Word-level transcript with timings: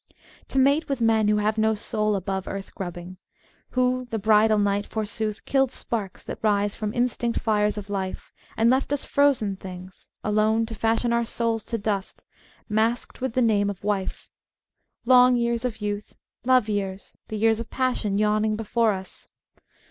To 0.49 0.57
mate 0.57 0.89
with 0.89 0.99
men 0.99 1.27
who 1.27 1.37
have 1.37 1.59
no 1.59 1.75
soul 1.75 2.15
above 2.15 2.47
f 2.47 2.53
Earth 2.55 2.73
grubbing; 2.73 3.17
who, 3.73 4.05
the 4.09 4.17
bridal 4.17 4.57
night, 4.57 4.83
forsooth, 4.87 5.45
| 5.45 5.45
Killed 5.45 5.69
sparks 5.71 6.23
that 6.23 6.39
rise 6.41 6.73
from 6.73 6.91
instinct 6.91 7.39
fires 7.39 7.77
of 7.77 7.87
life, 7.87 8.31
1 8.55 8.55
And 8.57 8.69
left 8.71 8.91
us 8.91 9.05
frozen 9.05 9.57
things, 9.57 10.09
alone 10.23 10.65
to 10.65 10.73
fashion 10.73 11.11
■ 11.11 11.13
i 11.13 11.17
Our 11.17 11.23
souls 11.25 11.63
to 11.65 11.77
dust, 11.77 12.23
masked 12.67 13.21
with 13.21 13.33
the 13.35 13.43
name 13.43 13.69
of 13.69 13.83
wife 13.83 14.27
—| 14.83 15.05
Long 15.05 15.35
years 15.35 15.65
of 15.65 15.81
youth— 15.81 16.15
love 16.47 16.67
years— 16.67 17.15
the 17.27 17.37
years 17.37 17.59
of 17.59 17.69
passion 17.69 18.15
t 18.15 18.21
Yawning 18.21 18.55
before 18.55 18.93
us. 18.93 19.27